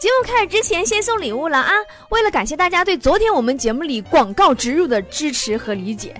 [0.00, 1.70] 节目开始之前，先送礼物了啊！
[2.08, 6.18] 为了感谢大家对昨天我们节目里广告植入的支持和理解，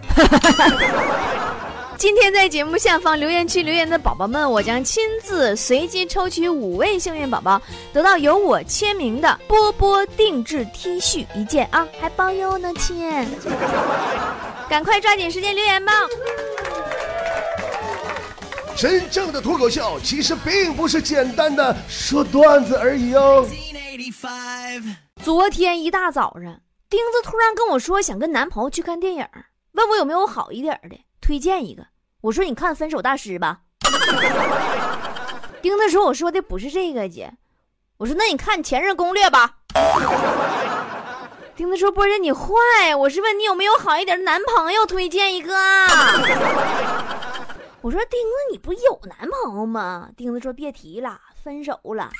[1.96, 7.58] 今天在节目下方留言区留言的宝宝们，我将亲自随机抽取五位幸运宝宝，
[7.90, 13.26] 得到由我签名的波波定制 T 恤一件啊，还包邮呢，亲！
[14.68, 15.92] 赶快抓紧时间留言吧！
[18.80, 23.46] 真正的脱口秀其实并不是简单的说段子而已哦。
[25.22, 29.28] 昨天一大早上，钉子突然跟我说想跟男朋友去看电影，
[29.72, 31.84] 问我有没有好一点的，推荐一个。
[32.22, 33.58] 我说你看《分手大师》吧。
[35.60, 37.30] 钉子说我说的不是这个姐。
[37.98, 39.56] 我说那你看《前任攻略》吧。
[41.54, 45.54] 钉子说不是你坏，我是问你有没有好一点的男朋友，推荐一个。
[47.82, 50.10] 我说钉子你不有男朋友吗？
[50.14, 52.10] 钉子说别提了，分手了。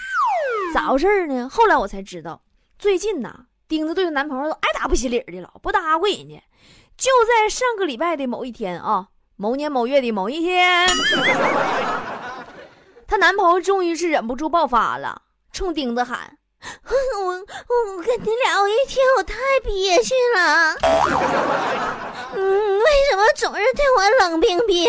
[0.73, 1.49] 咋回事呢？
[1.51, 2.41] 后来我才知道，
[2.79, 6.43] 最近呐，钉子对她男朋友都爱答不理的了，不搭理人家。
[6.97, 10.89] 就在上个礼拜的某一天啊，某年某月的某一天，
[13.07, 15.21] 她男朋友终于是忍不住爆发了，
[15.53, 16.39] 冲钉子喊
[16.89, 16.95] ：“我
[17.27, 20.75] 我我跟你聊一天，我太憋屈了。
[22.33, 24.87] 嗯，为什么总是对我冷冰冰？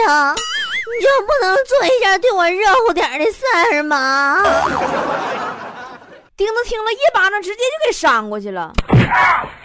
[0.98, 3.44] 你就不能做一下对我热乎点的事
[3.74, 4.44] 儿吗？”
[6.38, 8.74] 钉子听了一巴掌，直接就给扇过去了。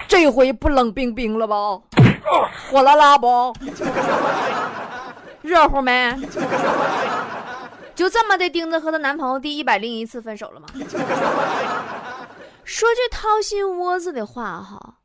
[0.06, 1.56] 这回不冷冰冰了吧？
[2.70, 3.54] 火辣辣不？
[5.40, 6.14] 热乎没？
[7.94, 10.66] 就这么的，钉子和她男朋友第一百零一次分手了吗？
[12.64, 14.96] 说句掏心窝子的话哈，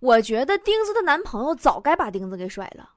[0.00, 2.88] 我觉得钉子的男朋友早该把钉子给甩了。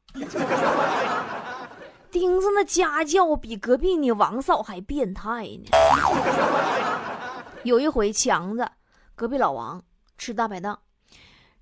[2.11, 5.69] 钉子那家教比隔壁你王嫂还变态呢。
[7.63, 8.69] 有一回，强子
[9.15, 9.81] 隔壁老王
[10.17, 10.77] 吃大排档，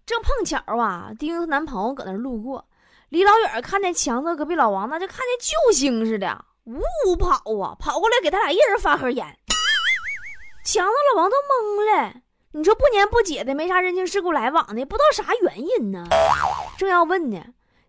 [0.06, 2.68] 正碰巧啊，钉子男朋友搁那路过，
[3.10, 9.38] 离老远看见强子隔壁老王，那就看见救星似的，呜呜跑啊，跑过来给他俩一人发盒烟。
[10.64, 12.14] 强子老王都懵了，
[12.54, 16.06] 你说不年不节的，没啥人情世故来往的，不知道啥原因呢？
[16.78, 17.44] 正要问呢，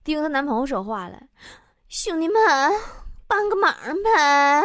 [0.05, 1.21] 钉子男朋友说话了
[1.91, 2.41] ：“兄弟们，
[3.27, 3.73] 帮个忙
[4.05, 4.63] 呗。”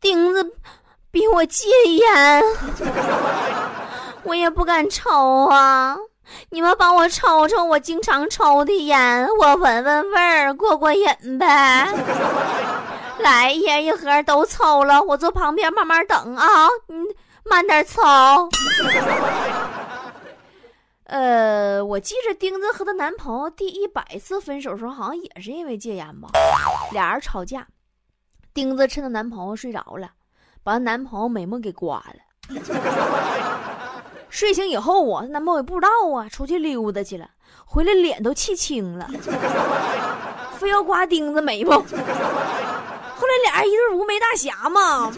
[0.00, 0.54] 钉子。
[1.12, 2.42] 逼我戒烟，
[4.22, 5.94] 我也不敢抽啊！
[6.48, 11.86] 你们帮我抽抽我经常抽的烟，我闻闻味儿，过过瘾呗。
[13.18, 16.96] 来，一人一盒，都抽了，我坐旁边慢慢等啊，你
[17.44, 18.00] 慢点抽。
[21.12, 26.30] 呃，我记着钉子和她男朋友第一百次分手时候，好像也是因为戒烟吧？
[26.90, 27.68] 俩人吵架，
[28.54, 30.12] 钉子趁她男朋友睡着了。
[30.64, 32.14] 把她男朋友美梦给刮了。
[34.30, 37.28] 睡醒以后啊，她男朋友也不知道啊，出去溜达去了，
[37.66, 39.06] 回来脸都气青了，
[40.56, 41.76] 非要刮钉子眉毛。
[41.76, 45.12] 后来俩人一对无眉大侠嘛，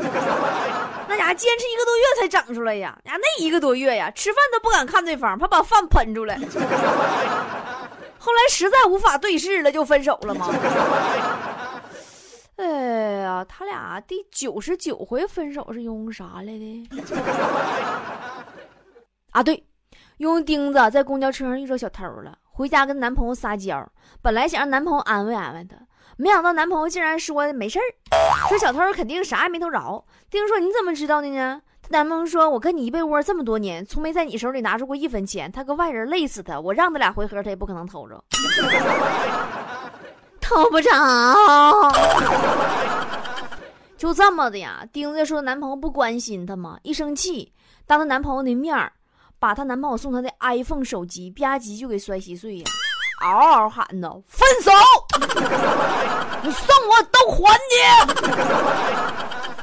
[1.09, 2.99] 那家伙坚持一个多月才整出来呀。
[3.05, 6.39] 呀，那一个多月呀，吃饭都不敢看对方，怕把饭喷出来。
[8.19, 10.49] 后来实在无法对视了，就分手了嘛。
[12.57, 12.65] 哎
[13.21, 16.89] 呀，他俩第九十九回分手是用啥来的？
[19.33, 19.63] 啊，对，
[20.19, 23.87] 用钉子在公交车上遇着小偷了，回家跟男朋友撒娇，
[24.23, 25.77] 本来想让男朋友安慰安慰她，
[26.17, 27.83] 没想到男朋友竟然说没事儿，
[28.49, 30.05] 说小偷肯定啥也没偷着。
[30.31, 31.61] 丁说你怎么知道的呢？
[31.83, 38.23] 她男朋友说，我跟你一被窝这么多年，从没在你手里拿出过一分钱，他个外人累死他，我让他俩回合，他也不可能偷着。
[40.41, 40.91] 偷不着，
[43.97, 44.87] 就这么的呀。
[44.93, 46.79] 丁子说男朋友不关心她吗？
[46.83, 47.53] 一生气，
[47.87, 48.93] 当她男朋友的面儿，
[49.39, 52.65] 把她男朋友送她的 iPhone 手机吧唧就给摔稀碎呀，
[53.31, 54.71] 嗷嗷喊呢：“分手！
[56.43, 57.75] 你送我都还你！”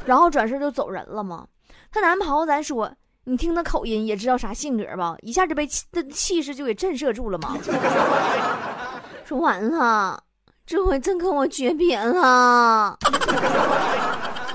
[0.05, 1.45] 然后转身就走人了嘛。
[1.91, 2.91] 她男朋友咱说，
[3.23, 5.15] 你听他口音也知道啥性格吧？
[5.21, 7.55] 一下就被气，的气势就给震慑住了嘛。
[9.25, 10.23] 说完了。
[10.63, 12.97] 这回真跟我诀别了，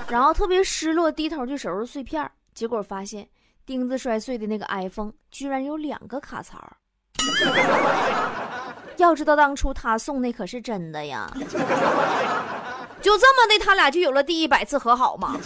[0.08, 3.28] 然后特别失落，低头去收拾碎片结果发现
[3.66, 6.58] 钉子摔碎的那个 iPhone 居然有两个卡槽。
[9.04, 11.30] 要知道当初他送那可是真的呀，
[13.02, 15.36] 就这么的，他俩就有了第一百次和好嘛。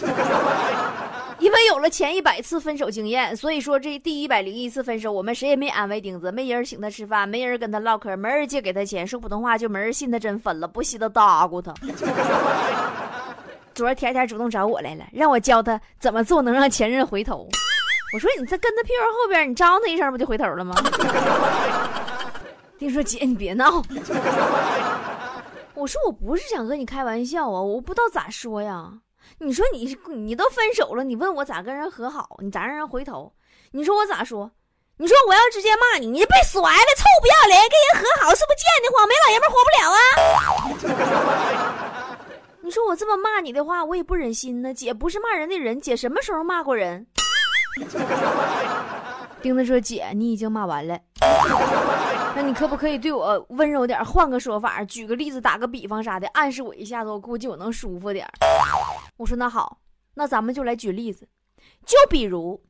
[1.39, 11.73] 因为有了前一百次分手经验，所以说这第一百零一次分手，我们谁也没安慰钉子，没人请他吃饭，没人跟他唠嗑，没人借给他钱，说普通话就没人信他真分了，不惜的搭咕他。
[13.73, 17.47] 昨儿天天主动找我来了，让我教他怎么做能让前任回头。
[18.13, 20.75] 我说你在跟他屁股后边，你招他一声不就回头了吗？
[22.81, 23.79] 丁说姐你别闹。
[25.75, 28.91] 我说我不是想和你开玩笑啊，我不知道咋说呀。
[29.37, 33.31] 你说你你都分手了，你问我咋跟人和好，你咋让人回头？
[33.69, 34.49] 你说我咋说？
[34.97, 39.07] 你说我要直接骂你，你被甩了，臭不要脸，跟人和好是不是贱的慌？
[39.07, 39.85] 没老爷们活不了
[41.05, 42.17] 啊！
[42.61, 44.73] 你说我这么骂你的话，我也不忍心呢。
[44.73, 47.05] 姐不是骂人的人，姐什么时候骂过人？
[49.39, 50.99] 丁子说：“姐，你已经骂完了，
[52.33, 58.27] 那你可不可以对我温柔点，换个说法，举个例子，打个比方啥的，暗示我一下子，我估计我能舒服点。”
[59.17, 59.79] 我说：“那好，
[60.15, 61.27] 那咱们就来举例子，
[61.85, 62.63] 就比如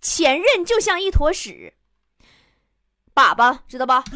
[0.00, 1.72] 前任就像一坨屎，
[3.14, 4.04] 粑粑知道吧？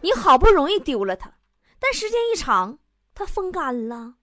[0.00, 1.32] 你好不容易丢了它，
[1.78, 2.78] 但时间一长，
[3.14, 4.14] 它风干了，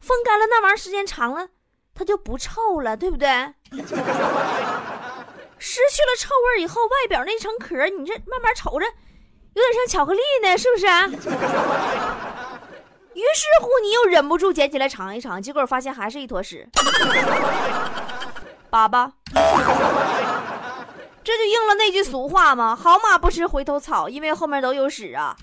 [0.00, 1.48] 风干了那玩意儿时间长了，
[1.94, 3.28] 它就不臭了，对不对？”
[5.58, 8.84] 失去了臭味以后，外表那层壳，你这慢慢瞅着，
[9.54, 10.86] 有点像巧克力呢，是不是？
[13.14, 16.68] 于是乎，你又忍不住捡起来尝一尝，结果发现还是一坨屎。
[18.70, 19.10] 粑粑，
[21.24, 22.76] 这就应了那句俗话吗？
[22.76, 25.34] 好马不吃回头草，因为后面都有屎啊。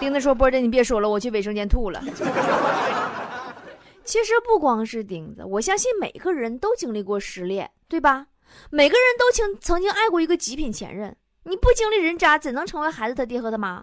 [0.00, 2.02] 钉子说：“波姐，你别说了，我去卫生间吐了。”
[4.04, 8.26] 其实不光是钉子，我相信每个人都经历过失恋，对吧？
[8.70, 13.80] 每个人都曾曾经爱过一个极品前任，你不经历人渣，怎能成为孩子他爹和他妈？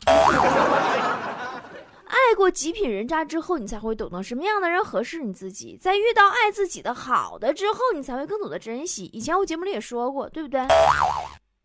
[2.05, 5.77] 爱过极品人渣之后，你才会懂得什么样的人合适你自己。
[5.81, 9.05] 在遇到爱自己的好的之后，你才会更懂得珍惜。
[9.13, 10.65] 以前我节目里也说过，对不对？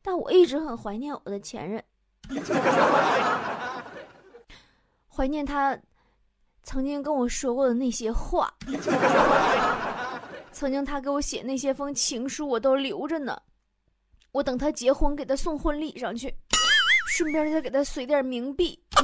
[0.03, 1.85] 但我一直很怀念我的前任，
[5.09, 5.79] 怀念他
[6.63, 8.53] 曾经跟我说过的那些话。
[10.59, 13.41] 曾经他给我写那些封情书，我都留着呢。
[14.33, 16.35] 我等他结婚，给他送婚礼上去，
[17.09, 18.77] 顺便再给他随点冥币。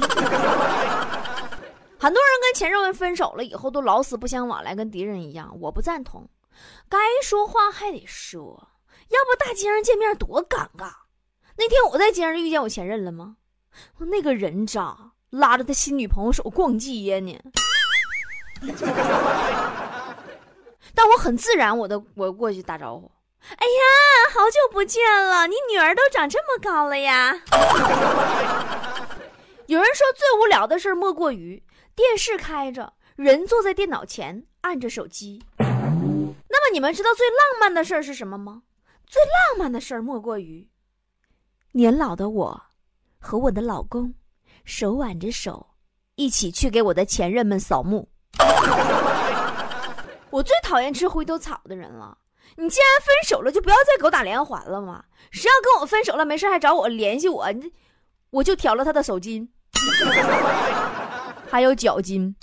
[1.97, 5.57] 很多人跟前任分手了以后，都老死不相往来，跟敌人一样。
[5.61, 6.29] 我不赞同，
[6.89, 8.67] 该说话还得说，
[9.07, 10.91] 要不大街上见面多尴尬。
[11.55, 13.37] 那天我在街上遇见我前任了吗？
[13.99, 17.33] 那个人渣拉着他新女朋友手逛街呢。
[20.95, 23.11] 但我很自然，我的我过去打招呼。
[23.47, 25.45] 哎呀，好久不见了！
[25.45, 27.39] 你女儿都长这么高了呀！
[29.67, 31.61] 有人说最无聊的事莫过于
[31.95, 35.43] 电视开着，人坐在电脑前按着手机。
[35.57, 38.63] 那么你们知道最浪漫的事是什么吗？
[39.05, 40.67] 最浪漫的事莫过于
[41.73, 42.63] 年老的我
[43.19, 44.11] 和我的老公
[44.63, 45.67] 手挽着手，
[46.15, 48.09] 一起去给我的前任们扫墓。
[50.29, 52.17] 我最讨厌吃回头草的人了。
[52.57, 55.03] 你既然分手了，就不要再给我打连环了嘛！
[55.31, 57.47] 谁要跟我分手了，没事还找我联系我，
[58.29, 59.47] 我就挑了他的手筋，
[61.49, 62.33] 还有脚筋。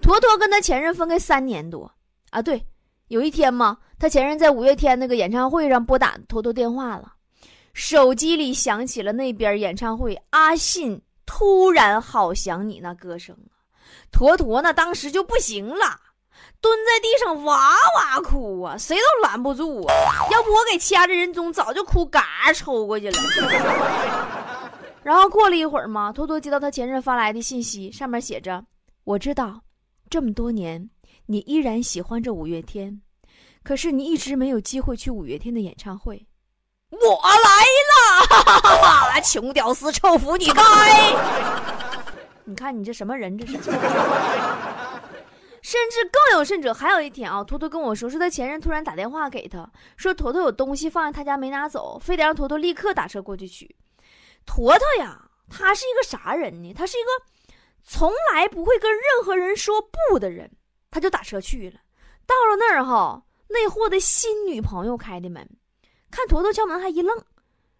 [0.00, 1.90] 坨坨跟他前任分开三年多
[2.30, 2.66] 啊，对，
[3.08, 7.14] 有一天嘛，他前任在五月天那个演唱会上拨打坨坨电话了，
[7.72, 13.36] 手机里响起了那边演唱会阿信突然好想你那歌声。
[14.10, 16.00] 坨坨呢，当时就不行了，
[16.60, 19.94] 蹲在地上哇哇哭啊，谁都拦不住啊！
[20.30, 23.18] 要不我给掐着人中，早就哭嘎抽过去了。
[25.02, 28.64] 然后过了一会儿嘛，坨坨接到他前任发来的信息，上面写着
[29.02, 29.60] ：“我知道，
[30.08, 30.88] 这么多年
[31.26, 33.02] 你依然喜欢着五月天，
[33.64, 36.24] 可是你一直没有机会去五月天的演唱会。
[36.90, 37.50] 我来
[39.16, 40.62] 了， 穷屌丝，臭腐女该。”
[42.44, 43.36] 你看你这什么人？
[43.38, 43.54] 这是，
[45.62, 53.76] 甚至更有甚者，还有一天啊，坨坨跟我说，说他前任突然打电话给他，说坨坨有东西放在他家没拿走，非得让坨坨立刻打车过去取。
[54.44, 56.74] 坨坨呀，他是一个啥人呢？
[56.74, 57.10] 他是一个
[57.84, 59.80] 从来不会跟任何人说
[60.10, 60.50] 不的人，
[60.90, 61.78] 他就打车去了。
[62.26, 65.48] 到了那儿哈，那货的新女朋友开的门，
[66.10, 67.24] 看坨坨敲门还一愣。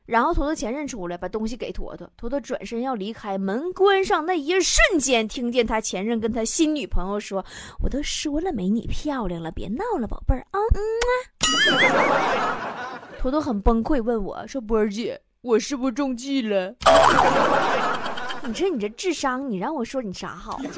[0.04, 7.44] 然后坨坨前任出来，把东西给坨坨，坨坨转身要离开，门关上那一瞬间，听见他前任跟他新女朋友说
[7.80, 13.00] ：“我都说了没你漂亮了，别闹了，宝贝儿啊。”嗯啊。
[13.20, 16.74] 坨坨很崩溃，问我说：“波儿姐，我是不是中计了？”
[18.44, 20.60] 你说你这智商，你让我说你啥好？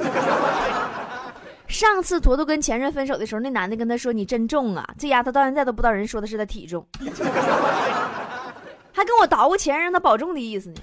[1.66, 6.87] 上次坨坨跟前任分手的时候，那男的跟他说：“你真重啊！”这丫头到现在都不知道人说的是他体重。
[9.25, 10.76] 还跟我捣鼓钱让他保重的意思呢，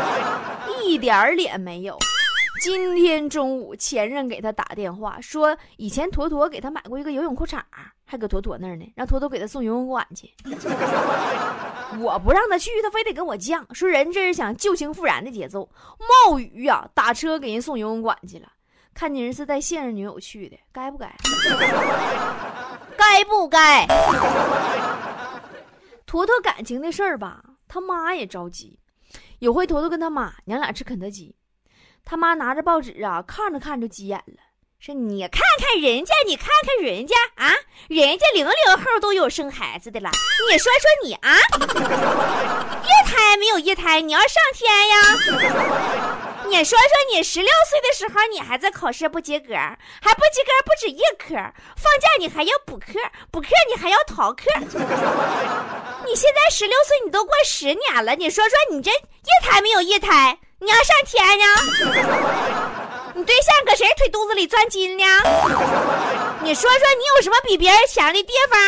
[0.84, 1.98] 一点脸没有。
[2.60, 7.60] 今天中午，前任给他打电话说，以前坨坨给他买过一个游泳裤衩，
[8.04, 10.30] 还搁坨坨那儿呢，让坨坨给他送游泳馆去。
[11.98, 15.68] 我不让他去，他非得跟我犟，说人这是想旧情复燃的节奏。
[15.98, 18.46] 冒雨呀，打车给人送游泳馆去了。
[18.94, 21.10] 看见人是带现任女友去的，该不该？
[22.96, 23.86] 该不该？
[26.06, 28.78] 坨坨感情的事儿吧，他妈也着急。
[29.38, 31.34] 有回坨坨跟他妈娘俩吃肯德基。
[32.04, 34.42] 他妈拿着报纸啊，看着看着急眼了，
[34.78, 37.50] 说：“你看看人家，你看看人家啊，
[37.88, 40.10] 人家零零后都有生孩子的了，
[40.50, 41.34] 你说说你啊，
[42.84, 46.11] 一胎没有一胎，你要上天呀？
[46.52, 51.34] 你说说你十六岁的时候，你还在考试不及格，还不及格不止一科，
[51.78, 54.44] 放假你还要补课，补课你还要逃课。
[56.04, 61.44] 你现在十六岁，你都过十年了，你说说你这一胎没有一胎？”你要上天呢？
[63.14, 65.04] 你对象搁谁腿肚子里钻金呢？
[66.42, 68.60] 你说说，你有什么比别人强的地方？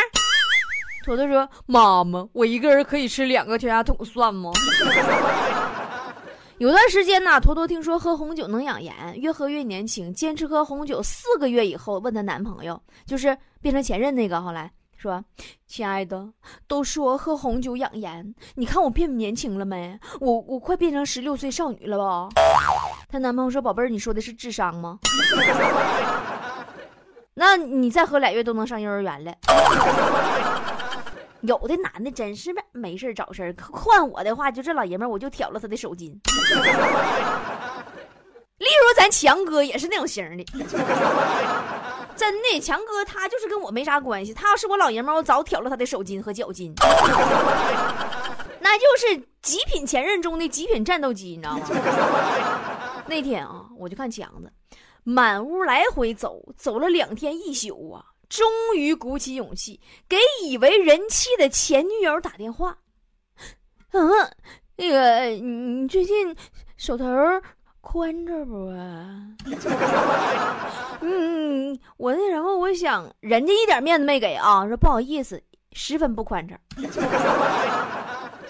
[1.05, 4.51] 坨坨说：“妈妈，我一个人可以吃两个全家桶，算吗？”
[6.65, 14.73] 有段时间呢，坨坨听说喝红酒能养颜，越喝越年轻，坚持喝红酒四个月以后，问她男朋友，就是变成前任那个，后来。
[14.97, 15.23] 说，
[15.67, 16.27] 亲爱的，
[16.67, 20.01] 都说喝红酒养颜，你看我变年轻了没？
[20.21, 22.31] 我我快变成十六岁少女了吧？
[23.11, 24.99] 她男朋友说：“宝贝儿，你说的是智商吗？
[27.37, 29.35] 那你再喝俩月都能上幼儿园了。”
[31.47, 36.11] 有的男的真是没事找事儿， 换我的话，就这老爷们儿，我就挑了他的手筋。
[38.59, 40.45] 例如咱强哥也是那种型的。
[42.17, 44.33] 真的，强哥他就是跟我没啥关系。
[44.33, 46.73] 他要是我老爷们儿，我早挑了他的手筋和脚筋。
[48.61, 51.67] 那就是极品前任中的极品战斗机，你知道吗？
[53.07, 54.51] 那天啊，我就看强子
[55.03, 62.79] 满屋来回走，走了两天一宿啊，终于鼓起勇气给以为人妻的前女友打电话。
[63.93, 64.11] 嗯，
[64.77, 66.35] 那个你最近
[66.77, 67.07] 手头？
[67.81, 69.29] 宽着不啊？
[71.03, 76.59] 嗯，我那什么，我想人家一点面子没给啊，说不好意思，十分不宽敞。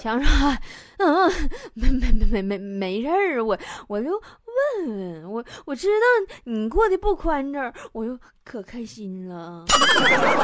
[0.04, 0.56] 强说，
[0.98, 1.32] 嗯，
[1.72, 3.58] 没没没没没没事儿，我
[3.88, 9.64] 我就问问，我我知道你过得不宽敞，我就可开心了。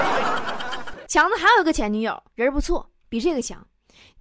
[1.06, 3.62] 强子还有一个前女友，人不错，比这个强。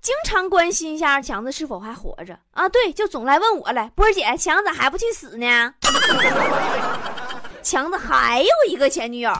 [0.02, 2.68] 经常关心一下强子是否还活着啊？
[2.68, 5.74] 对，就总来问我来，波儿姐，强子还不去死呢？
[7.64, 9.32] 强子还有一个前女友，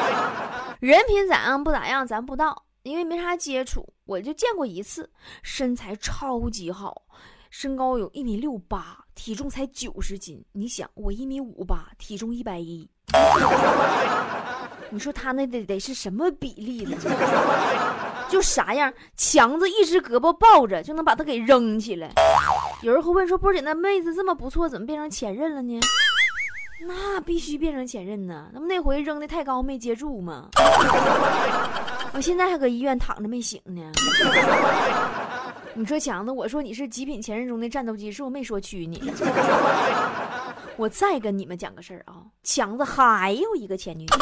[0.80, 5.10] 人品咋样不咋样，咱不知道，因为没啥接触，我就见过一次，
[5.42, 7.02] 身材超级好，
[7.50, 10.42] 身高有一米六八，体重才九十斤。
[10.52, 12.88] 你想，我一米五八，体重一百一。
[14.92, 16.96] 你说他那得得是什么比例呢？
[18.30, 22.12] 就啥样，强子一只胳膊抱着就能把他给扔起来。
[22.82, 25.78] 有人会问说：“波姐，那妹子这么不错，怎么变成前任了呢？”
[26.88, 30.48] 那必须变成前任呢，那不那回扔的太高没接住吗？
[32.12, 33.90] 我现在还搁医院躺着没醒呢。
[35.74, 39.00] 你说强子，我说你是极品前任中的战斗机，是我没说屈你。
[40.76, 44.16] 我再跟你们讲个事儿啊，强子还有一个前女友，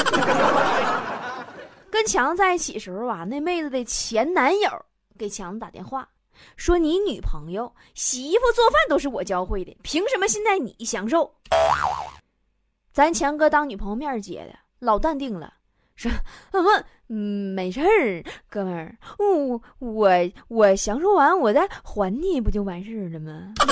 [1.90, 4.68] 跟强子在一起时候啊，那妹子的前男友
[5.16, 6.08] 给强子打电话，
[6.56, 11.32] 说你女朋友洗衣服做饭都是我教会的，凭什么现在你享受？
[12.92, 15.54] 咱强哥当女朋友面接的，老淡定了，
[15.94, 16.10] 说
[16.50, 20.10] 嗯 嗯没事儿，哥们儿，我我
[20.48, 23.54] 我享受完我再还你不就完事儿了吗？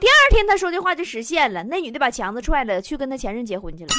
[0.00, 1.62] 第二天，他说的话就实现了。
[1.64, 3.90] 那女的把强子踹了，去跟他前任结婚去了。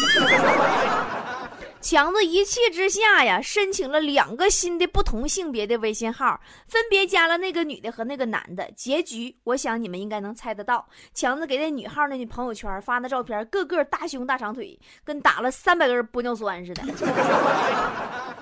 [1.85, 8.67] 强子一气之下呀，申请了两个新的不同性别的微信号，分别加了那个女的和那个男的。
[8.71, 10.87] 结局，我想你们应该能猜得到。
[11.13, 16.81] 强子给那女号那女朋友圈发的照片，个个大胸大长腿，跟打了三百根玻尿酸似的。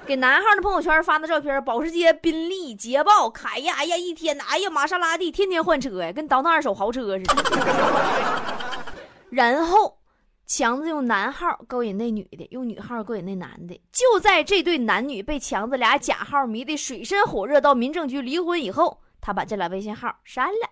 [0.06, 7.36] 给男号的朋友圈发的照片，保时捷、宾利、捷豹、凯呀，哎呀，一天，哎呀，玛莎拉蒂，天天换车呀，跟倒腾二手豪车似的。
[9.32, 9.98] 然后，
[10.56, 13.74] 强子用男号勾引那女的，用女号勾引那男的。
[13.92, 20.70] 就在这对男女被强子俩假号迷得水深火热，到民政局离婚以后，他把这俩微信号删了。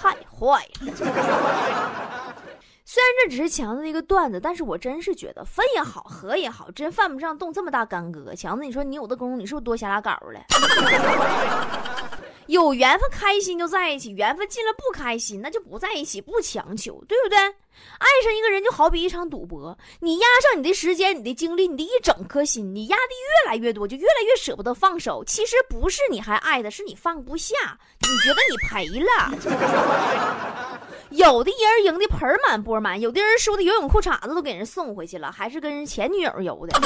[0.00, 0.92] 太坏了！
[2.84, 8.32] 虽然这只是强子的一个段子，但是我真是觉得分也好，合也好，真犯不上动这么大干戈。
[8.36, 10.40] 强子，你说你有的功夫，你是不是多写俩稿了？
[12.46, 17.38] 有缘分开心就在一起，缘分尽了不开心那就不在一起，不强求，对不对？
[17.38, 25.22] 爱上一个人就好比一场赌博，你压上你的时间、你的精力、你的一整颗心，你压的越来越多，就越来越舍不得放手。
[25.24, 27.54] 其实不是你还爱他，是你放不下，
[28.00, 29.10] 你觉得你赔了。
[31.10, 36.80] 有的人赢的盆满钵满，有的人输的游泳裤衩子都给人送回去了，还是跟人前女友游的。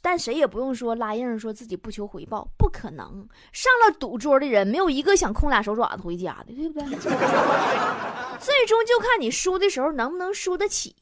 [0.00, 3.28] 但谁也不用说拉硬说自己不求回报，不可能。
[3.52, 6.88] 上了赌桌的人，没有一个想空俩手爪子回家的，对不对？
[8.40, 10.96] 最终就看你输的时候能不能输得起，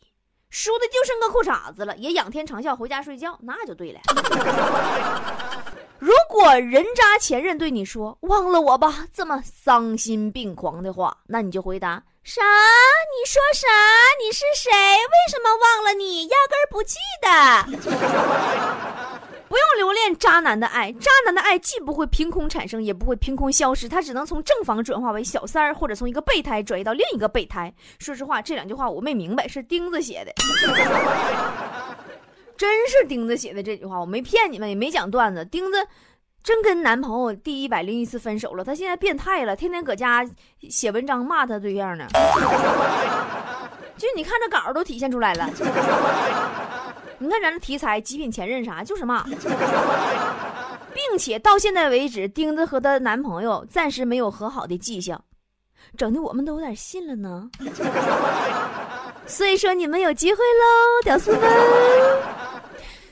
[0.50, 4.00] 输的就剩个裤衩子了，也仰天长啸回家睡觉，那就对了。
[5.98, 12.02] 如果人渣前任对你说“忘了我吧”这么丧心病狂的话，那你就回答。
[12.22, 12.42] 啥？
[12.42, 13.66] 你说啥？
[14.20, 14.70] 你是谁？
[14.70, 16.26] 为什么忘了你？
[16.26, 17.28] 压根儿不记得。
[19.46, 27.72] 不用留恋渣男的爱，渣男的爱既不会凭空产生，也不会凭空消失，他只能从正房转化为小三儿，或者从一个备胎转移到另一个备胎。
[28.00, 30.32] 说实话，这两句话我没明白，是钉子写的。
[32.58, 35.44] 真是钉子写的这句话，我没骗你们，也没讲段子。
[35.44, 35.78] 钉子。
[36.42, 40.28] 真跟男朋友第一百零一次分手了，他现在变态了，天天搁家
[40.68, 42.06] 写文章骂他对象呢。
[43.96, 45.48] 就你看这稿都体现出来了。
[47.18, 49.24] 你看咱这题材《极品前任》啥，就是骂。
[50.92, 55.22] 并且到现在为止，钉子和她男朋友暂时没有和好的迹象，
[55.96, 57.50] 整的我们都有点信了呢。
[59.26, 61.42] 所以说你们有机会喽，屌丝们。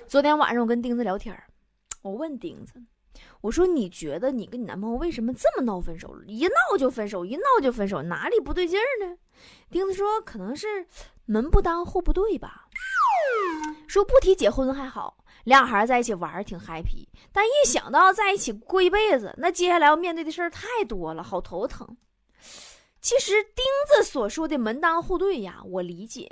[0.07, 1.35] 昨天晚上我跟钉子聊天
[2.03, 2.75] 我问钉子。
[3.43, 6.15] 我说，你觉得你跟你男朋友为什么这么闹分手？
[6.27, 9.19] 一闹就分手，一闹就分手，哪里不对劲儿呢？
[9.69, 10.87] 钉子说，可能是
[11.27, 12.69] 门不当户不对吧。
[13.89, 21.97] 说不提结婚还好，俩孩在一起玩挺 happy，但一想到在一起过一辈子，那接下来要面对的事儿太多了，好头疼。
[23.01, 26.31] 其实钉子所说的门当户对呀，我理解，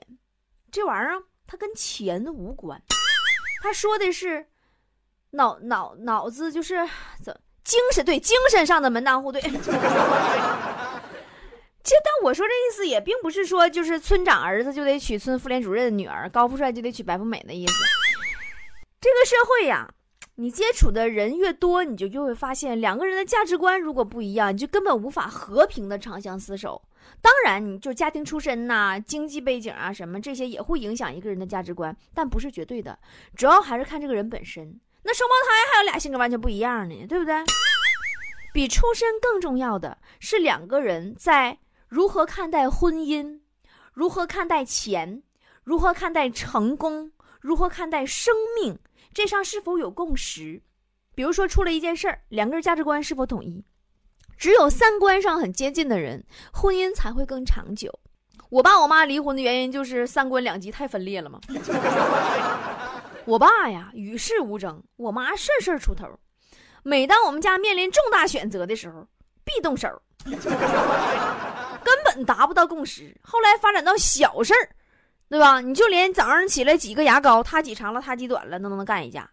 [0.71, 2.81] 这玩意儿它跟钱无关，
[3.65, 4.47] 他说的是。
[5.33, 6.89] 脑脑脑子就是
[7.23, 9.41] 怎精神对精神上的门当户对。
[11.83, 17.73] 这但我说这意思也并不是说就是村长儿子就得娶村妇联主任的女儿，高富帅就得娶白富美的意思。
[19.01, 19.89] 这个社会呀，
[20.35, 26.83] 你接触的人越多，你就越会发现两个人的价值观如果不一样，你就根本无法和平的长相厮守。
[27.23, 32.99] 当然，你就家庭出身呐、经济背景啊什么这些也会影响一个人的价值观，但不是绝对的，
[33.35, 34.79] 主要还是看这个人本身。
[35.03, 37.35] 那双胞胎还有俩性格完全不一样呢，对不对？
[38.53, 41.59] 比出身更重要的是两个人在
[41.89, 43.41] 如何看待婚姻，
[43.93, 45.23] 如何看待钱，
[45.65, 48.79] 如何看待成功，如何看待生命，
[49.15, 50.63] 这上是否有共识？
[51.15, 53.65] 比如说出了一件事儿，两个人价值观是否统一？
[54.37, 58.01] 只有三观上很接近的人，婚姻才会更长久。
[58.49, 61.39] 我爸我妈离婚的原因就是三观两极太分裂了嘛。
[63.25, 66.09] 我爸呀与世无争，我妈事事出头。
[66.83, 69.07] 每当我们家面临重大选择的时候，
[69.45, 69.89] 必动手，
[70.25, 70.39] 根
[72.05, 73.15] 本达不到共识。
[73.23, 74.69] 后来发展到小事儿，
[75.29, 75.61] 对吧？
[75.61, 79.31] 你就连早上起来挤个牙膏，他挤长了，他挤短了，都能干一架。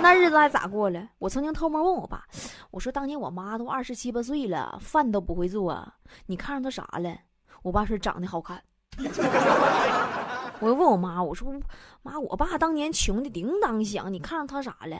[0.00, 1.08] 那日子还咋过了？
[1.18, 2.24] 我曾经偷摸问我爸，
[2.70, 5.86] 我说当年我妈都二十七八岁了，饭都不会做，
[6.26, 7.14] 你看上她啥了？
[7.62, 8.62] 我爸说长得好看。
[10.60, 11.52] 我又问我妈，我说
[12.02, 14.96] 妈，我爸当年穷的叮当响，你看上他啥了？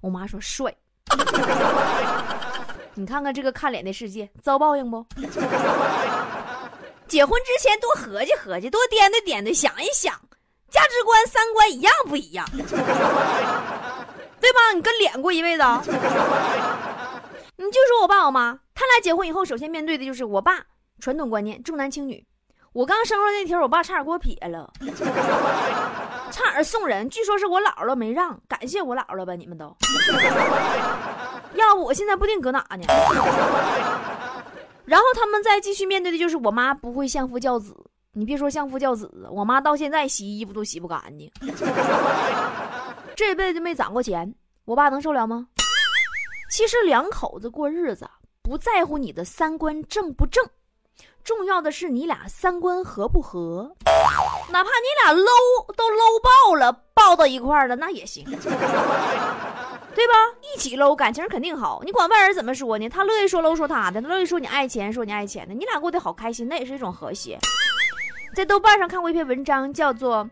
[0.00, 0.74] 我妈说帅。
[2.94, 5.04] 你看看这个看脸的世界，遭报应不？
[7.06, 10.14] 结婚之前多合计合计，多掂对掂对，想一想，
[10.70, 12.48] 价值观、三观一样不一样？
[12.56, 14.72] 对吧？
[14.74, 15.64] 你跟脸过一辈子？
[17.56, 20.64] 你就说我爸我妈，他俩结婚以后，首先面对的就是我爸
[20.98, 22.24] 传统观念，重男轻女。
[22.74, 24.68] 我刚生出来那天，我爸差点给我撇了，
[26.32, 27.08] 差点送人。
[27.08, 29.64] 据说是我姥姥没让，感谢我姥姥吧，你们都。
[31.54, 32.84] 要不我现在不定搁哪呢。
[34.84, 37.76] 然后他们再继续面对的就是我妈不会相夫教子。
[38.12, 41.30] 你别说相夫教子，我妈到现在洗衣服都洗不干净，
[43.14, 44.34] 这辈子没攒过钱，
[44.64, 45.46] 我爸能受了吗？
[46.50, 48.04] 其实两口子过日子，
[48.42, 50.44] 不在乎你的三观正不正。
[51.24, 53.74] 重要的是你俩三观合不合，
[54.50, 55.24] 哪怕你俩搂
[55.74, 60.14] 都搂爆了，抱到一块儿了那也行， 对吧？
[60.42, 61.80] 一起搂感情肯定好。
[61.82, 62.86] 你管外人怎么说呢？
[62.90, 67.38] 他乐意说搂说他的，他乐意说你爱钱说你爱钱的，你俩过得好开心，那也是一种和谐。
[68.36, 70.24] 在豆瓣上看过一篇文章，叫做《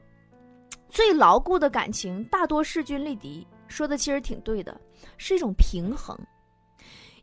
[0.91, 4.79] 最牢固的感情大多势均力敌》，说的其实挺对的，
[5.17, 6.15] 是一种平衡。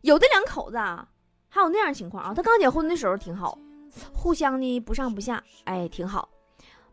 [0.00, 1.06] 有的两口子啊，
[1.50, 3.58] 还有那样情况啊，他刚结婚的时候挺好，
[4.14, 6.30] 互相呢不上不下，哎，挺好。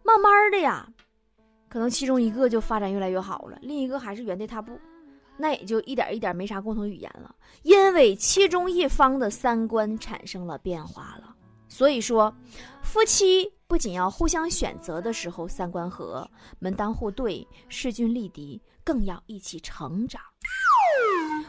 [0.04, 0.88] 慢慢的呀，
[1.70, 4.80] 可能其中一个就发展越来越好了，另一个还是原地踏步，
[5.38, 11.36] 那也就一点一点没啥共同语言了，因为其中一方的三观产生了变化了。
[11.70, 12.34] 所以说，
[12.82, 16.28] 夫妻不仅要互相选择的时候三观合、
[16.60, 20.22] 门当户对、势均力敌，更要一起成长。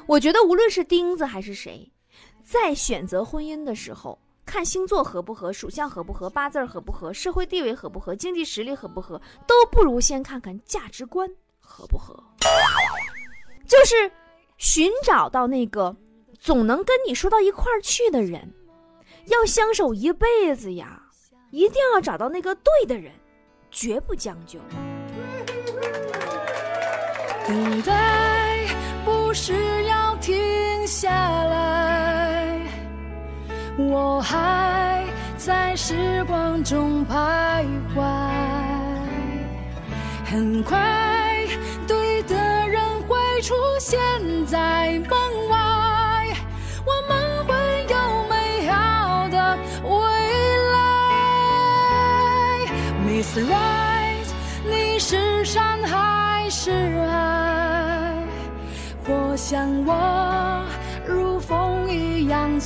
[0.07, 1.91] 我觉得无论是钉子还是谁，
[2.51, 11.29] 在选择婚姻的时候，看星座合不合、属相合不合、八字合不合、社会地位合不合、经济实力合不合，都不如先看看价值观
[11.61, 12.19] 合不合。
[13.67, 14.11] 就是
[14.57, 15.95] 寻找到那个
[16.41, 18.51] 总能跟你说到一块儿去的人。
[19.27, 21.03] 要相守一辈子呀，
[21.51, 23.13] 一定要找到那个对的人，
[23.71, 24.59] 绝不将就。
[27.47, 28.67] 等待
[29.05, 31.45] 不是要停下，
[33.91, 35.05] 我还
[35.37, 38.03] 在时光中徘徊。
[40.25, 40.79] 很快，
[41.87, 42.37] 对的
[42.69, 43.99] 人会出现
[44.47, 46.27] 在门外，
[46.85, 47.29] 我们。
[47.49, 47.55] 会
[47.89, 47.97] 有
[48.29, 49.91] 美好的未
[50.73, 50.77] 来。
[53.07, 53.41] Mr.
[53.47, 54.29] Right，
[54.69, 56.71] 你是山还是
[57.07, 58.23] 海？
[59.07, 59.93] 我想我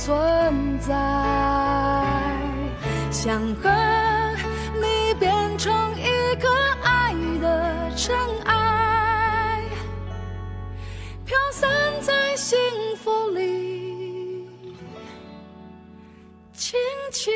[0.05, 0.93] 存在，
[3.09, 3.69] 想和
[4.75, 6.49] 你变成一个
[6.83, 8.13] 爱的尘
[8.43, 9.61] 埃，
[11.25, 12.59] 飘散在幸
[12.97, 14.45] 福里，
[16.51, 16.77] 轻
[17.13, 17.31] 轻。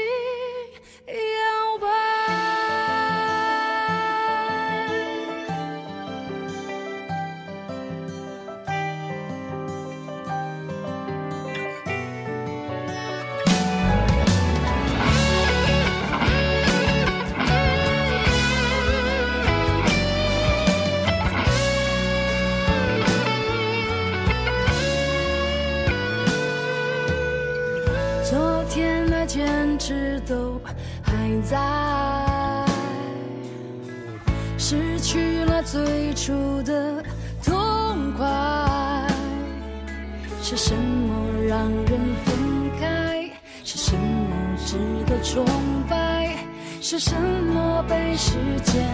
[47.58, 48.86] 么被时间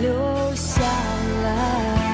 [0.00, 0.80] 留下
[1.42, 2.05] 来？